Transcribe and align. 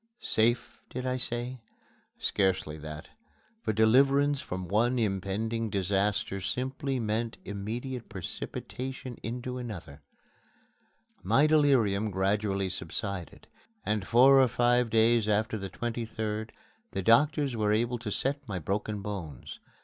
"Safe," 0.17 0.81
did 0.89 1.05
I 1.05 1.17
say? 1.17 1.59
Scarcely 2.17 2.75
that 2.79 3.09
for 3.61 3.71
deliverance 3.71 4.41
from 4.41 4.67
one 4.67 4.97
impending 4.97 5.69
disaster 5.69 6.41
simply 6.41 6.99
meant 6.99 7.37
immediate 7.45 8.09
precipitation 8.09 9.17
into 9.21 9.59
another. 9.59 10.01
My 11.21 11.45
delirium 11.45 12.09
gradually 12.09 12.69
subsided, 12.69 13.45
and 13.85 14.07
four 14.07 14.41
or 14.41 14.47
five 14.47 14.89
days 14.89 15.29
after 15.29 15.55
the 15.55 15.69
23d 15.69 16.49
the 16.93 17.03
doctors 17.03 17.55
were 17.55 17.71
able 17.71 17.99
to 17.99 18.09
set 18.09 18.39
my 18.47 18.57
broken 18.57 19.03
bones. 19.03 19.59